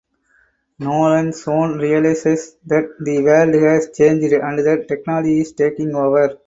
Nolan 0.79 1.31
soon 1.31 1.77
realizes 1.77 2.55
that 2.65 2.89
the 3.01 3.21
world 3.21 3.53
has 3.53 3.95
changed 3.95 4.33
and 4.33 4.57
that 4.57 4.87
technology 4.87 5.41
is 5.41 5.51
taking 5.53 5.93
over. 5.93 6.39